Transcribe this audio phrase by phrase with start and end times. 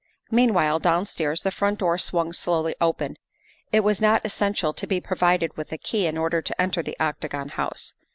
[0.31, 3.17] Meanwhile downstairs the front door swung slowly open;
[3.71, 6.97] it was not essential to be provided with a key in order to enter the
[6.99, 7.93] Octagon House.